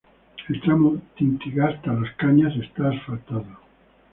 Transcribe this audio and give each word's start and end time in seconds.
El 0.49 0.59
tramo 0.61 0.99
Tintigasta-Las 1.15 2.15
Cañas 2.17 2.55
está 2.57 2.89
asfaltado. 2.89 3.59